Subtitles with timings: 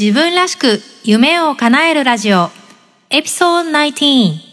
[0.00, 2.50] 自分らしく夢を叶えるラジオ
[3.10, 4.48] エピソード19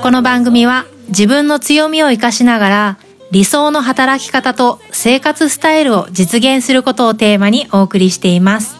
[0.00, 2.96] この番組は自分の強みを生かしながら
[3.32, 8.79] 理想の働き方と生活スタイルを実現することをテーマにお送りしています。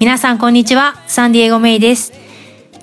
[0.00, 2.12] 皆さんこんにちは、サンディエゴメイです。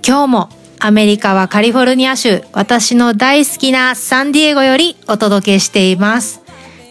[0.05, 0.49] 今日も
[0.79, 6.41] アメリカはカリフォルニア州、私の大好きなサンディエゴよりお届けしています。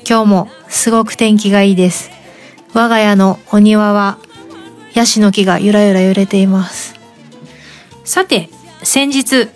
[0.09, 2.11] 今日もすごく天気がいいです。
[2.75, 4.19] 我が家のお庭は
[4.95, 6.95] ヤシの木がゆらゆら揺れています。
[8.05, 8.51] さて、
[8.83, 9.49] 先日、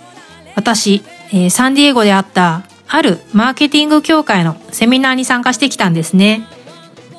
[0.57, 6.47] 私、えー、サンディエゴであったあるマーケティング協会のセミナーに参加してきたんですね。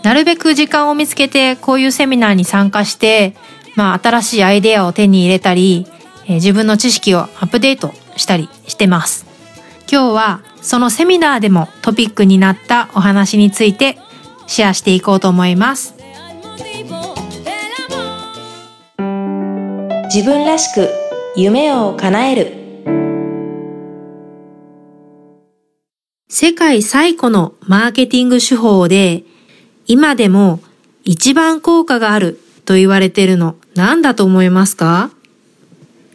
[0.06, 3.34] なるべく時間を見つけてこういうセミナーに参加して、
[3.76, 5.88] まあ新しいアイデアを手に入れたり、
[6.28, 9.26] えー、自分の知識をアップデートしたりしてます。
[9.92, 13.98] 今日はそのセミナーでもトピックになったお話について
[14.46, 15.96] シェアしていこうと思います。
[20.14, 20.88] 自分らしく
[21.36, 22.54] 夢を叶える
[26.30, 29.24] 世界最古のマーケティング手法で、
[29.88, 30.62] 今でも
[31.04, 35.12] 一番効果があると言われているの何だと思いますか？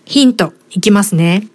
[0.04, 1.46] ヒントいきますね。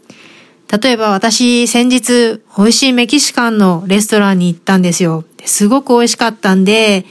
[0.81, 5.25] 例えば私先日美味しいメキシカンのレストランに行ったんですよ。
[5.45, 7.05] すごく美味しかったんで、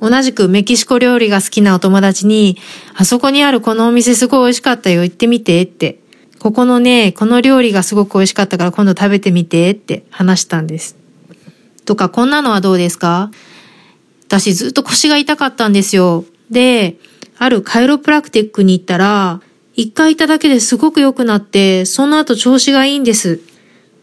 [0.00, 2.56] 同じくメキシコ料理が好きなお友達に、
[2.94, 5.98] あそこにあるこのお店すごい美味しかったよ、行ってみてって
[6.38, 10.96] ここのね、この料理がすごく美味しかったから今度食べてみてって話したんです。
[11.84, 13.30] とか、こんなのはどうですか？
[14.26, 16.24] 私ずっと腰が痛かったんですよ。
[16.50, 16.96] で、
[17.38, 19.40] あるカイロプラクティックに行ったら、
[19.74, 23.34] 一回行っただけですごく良くなって、その後調子がいいんです。
[23.34, 23.38] っ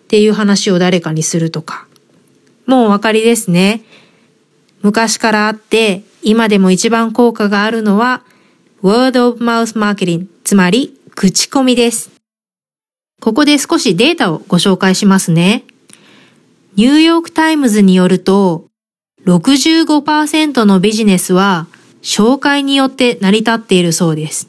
[0.07, 1.87] ていう話を誰かにするとか。
[2.65, 3.83] もうお分かりですね。
[4.81, 8.23] 昔からあって、今でも一番効果があるのは、
[8.83, 12.11] word of mouth marketing、つまり、口コミです。
[13.21, 15.63] ここで少しデータをご紹介しますね。
[16.75, 18.70] ニューヨークタイムズによると、
[19.25, 21.67] 65%のビジネスは
[22.01, 24.47] 紹介によって成り立っているそうです。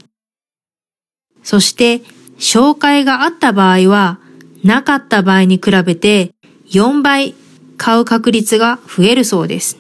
[1.43, 2.03] そして、
[2.39, 4.19] 紹介があった場合は、
[4.65, 6.33] なかった場合に比べて
[6.71, 7.35] 4倍
[7.77, 9.77] 買う確率が増えるそうです。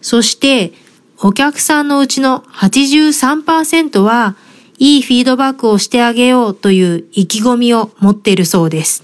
[0.00, 0.72] そして、
[1.22, 4.34] お客さんのうちの83%は
[4.78, 9.02] いいフィードバックをしてあげようという意気込みを持っているそうです。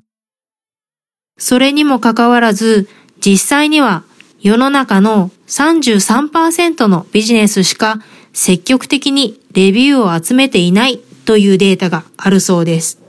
[1.38, 2.88] それにもかかわらず、
[3.21, 4.04] 実際には
[4.46, 7.98] 世の中の33%のビジネスしか
[8.32, 13.02] 積極的にレビューを集めていないというデータがあるそうです。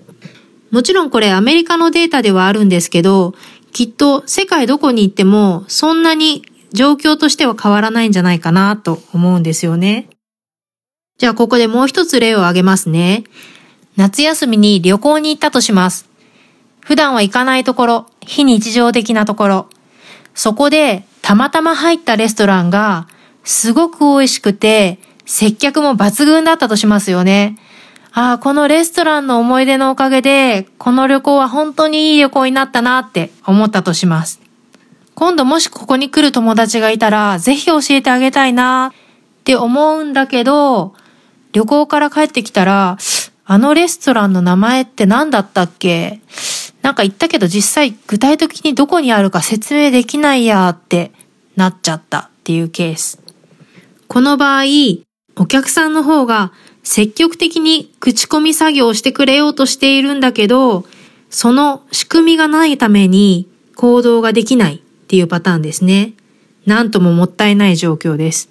[0.71, 3.35] もちろんこれアメリカのデータではあるんですけど、
[3.71, 6.41] きっと世界どこに行ってもそんなに
[6.73, 10.09] 状況としては変わらないんじゃないかなと思うんですよね。
[11.19, 13.25] じゃあここでもう一つ例を挙げますね。
[13.95, 16.09] 夏休みに旅行に行ったとします。
[16.79, 19.69] 普段は行かないところ、非日常的なところ。
[20.33, 23.07] そこでたまたま入ったレストランが
[23.44, 27.57] すごく美味しくて接客も抜群だったとしますよね。
[28.13, 34.41] ああ、このレストランの思い出のおかげで、この旅行は本当にいい旅行になったなって思ったとします。
[35.13, 40.95] 今度もしここに来る友達がいたら、ぜひ教えてあげたいなって思うんだけど、
[41.53, 42.97] 旅行から帰ってきたら、
[43.45, 46.19] あのレストランの名前って何だったっけ？
[46.87, 51.11] なんか言ったけど実際具体的にどこにあるか説明できないやって
[51.57, 53.19] なっちゃったっていうケース。
[54.07, 54.63] この場合、
[55.35, 56.53] お客さんの方が
[56.83, 60.85] 積極的に口コミ作業をしてくれようとしているんだけど、
[61.29, 66.13] その仕組みがないために行動ができないっていうパターンですね。
[66.65, 68.49] なんとももったいない状況です。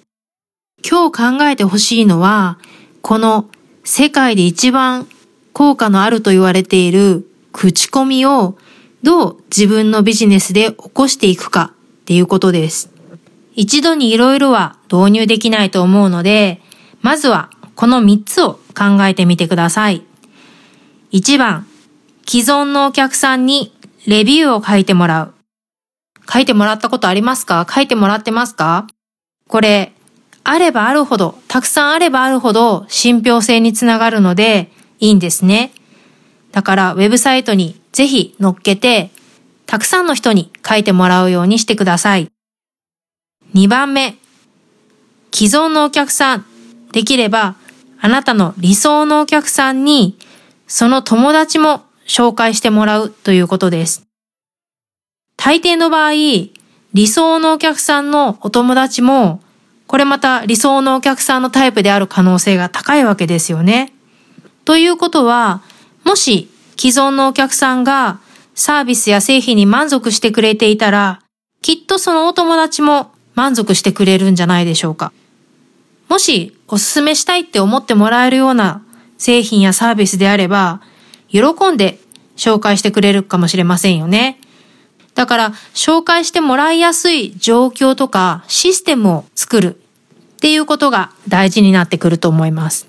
[0.87, 2.59] 今日考えてほしいのは、
[3.01, 3.49] この
[3.83, 5.07] 世界で一番
[5.53, 7.27] 効果のあると言われている
[7.57, 8.55] 口コミを
[9.01, 12.91] どう自分のビジネスで起こしていくかっていうことです。
[13.55, 16.61] 一度に色々は導入できないと思うので、
[17.01, 20.03] まずはこの3つを考えてみてください。
[21.11, 21.65] 1番、
[22.27, 23.73] 既存のお客さんに
[24.05, 25.33] レビューを書いてもらう。
[26.31, 27.65] 書いてもらったことありますか？
[27.67, 28.85] 書いてもらってますか？
[29.47, 29.93] これ、
[30.43, 35.71] あればあるほど、たくさんあればあるほど信憑性につながるのでいいんですね。
[36.57, 39.11] だからウェブサイトにぜひ載っけて、
[39.67, 42.31] たくさんの人に書いてもらうようにしてください。
[43.53, 44.15] 2番目、
[45.31, 46.45] 既存のお客さん、
[46.93, 47.53] できれば
[48.01, 50.17] あなたの理想のお客さんに、
[50.65, 54.07] その友達も紹介してもらうということです。
[55.35, 59.43] 大抵の場合、理想のお客さんのお友達も、
[59.85, 63.93] これまた理想のお客さんのタイプである可能性が高いわけですよね。
[64.65, 65.61] ということは、
[66.07, 68.21] もし既存のお客さんが
[68.55, 71.21] サービスや製品に満足してくれていたら、
[71.61, 75.11] きっとそのお友達も満足してくれるんじゃないでしょうか。
[76.07, 78.85] もしおすすめしたいって思ってもらえるような
[79.17, 80.81] 製品やサービスであれば、
[81.27, 81.41] 喜
[81.73, 81.99] んで
[82.37, 84.39] 紹介してくれるかもしれませんよね。
[85.13, 89.75] だから、紹介してもらいやすい状況とかシステムを作る
[90.37, 92.87] っていうことが大事になってくると思います。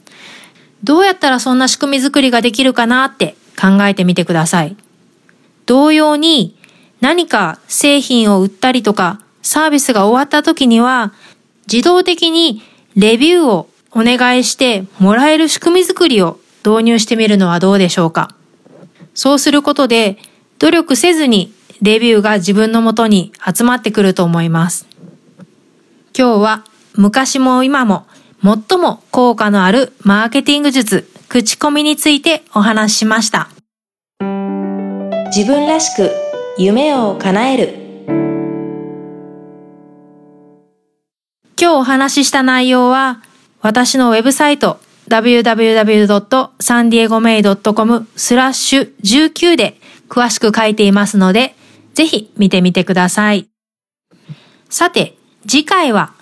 [0.85, 4.77] どうやったらそんな仕組み作りができるかなって考えてみてください。
[5.67, 6.57] 同様に
[7.01, 11.13] 何か製品を売ったりとかサービスが終わった時には
[11.71, 12.63] 自動的に
[12.97, 18.35] レビューをお願いしてもらえる仕組み作りを導入してみるのはどうでしょうか
[19.15, 20.19] そうすることで
[20.59, 24.89] 努力せずにレビューが自分のもとに集まってくると思います。
[26.17, 26.65] 今日は
[26.95, 28.07] 昔も今も
[28.43, 33.49] 最も効果のあるマーケティング術、口コミについてお話ししました。
[35.35, 36.11] 自分らしく
[36.57, 37.75] 夢を叶える。
[41.61, 43.21] 今日お話しした内容は
[43.61, 51.57] 私のウェブサイト www.sandiegomei.com スラッシュ19で詳しく書いていますので、
[51.95, 53.49] ぜひ見てみてください。
[54.71, 56.15] さて、次回は、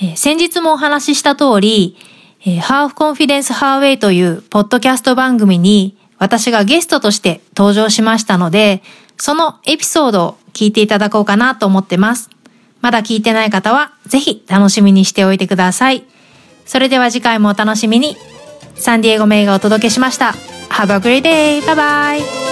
[0.00, 1.96] え、先日もお話しした通り、
[2.44, 8.82] えー、ハーフコンフィデンスハーウェイというポッドキャスト番組に私がゲストとして登場しましたので、
[9.16, 12.30] そのエピソードを聞いていただこうかなと思ってます。
[12.80, 16.04] まだ聞いてない方はぜひ楽しみにしておいてください。
[16.64, 18.16] それでは次回もお楽しみに。
[18.76, 20.34] サンディエゴメイがお届けしました。
[20.70, 21.66] Have a great day!
[21.66, 22.47] バイバイ